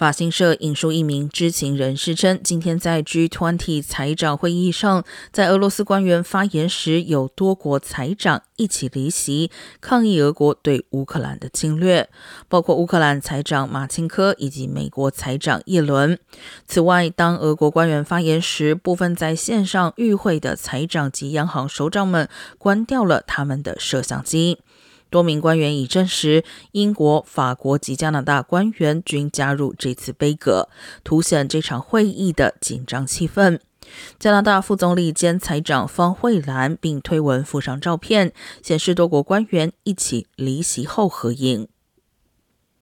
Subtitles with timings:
[0.00, 9.50] 法新社引述一名知情人士称，今天在 G20 财长会议上，在俄罗斯官员发言时，有多国财长一起离席，
[9.82, 12.08] 抗议俄国对乌克兰的侵略，
[12.48, 16.18] 包括乌克兰财长马钦科以及美国财长耶伦。
[16.66, 22.26] 此外，当俄国官员发言时，部分在线上与会的财长及央行首长们
[22.56, 24.60] 关掉了他们的摄像机。
[25.10, 30.68] 多名官员已证实，英国、法国及加拿大官员均加入这次杯葛，
[31.04, 33.58] 凸显这场会议的紧张气氛。
[34.20, 41.66] 加拿大副总理兼财长方慧兰并推文附上照片，显示多国官员一起离席后合影。